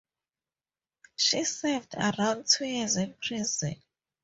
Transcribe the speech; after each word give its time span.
She 1.15 1.43
served 1.43 1.93
around 1.93 2.47
two 2.47 2.65
years 2.65 2.97
in 2.97 3.13
prison. 3.21 3.79